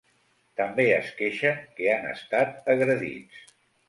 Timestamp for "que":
1.79-1.89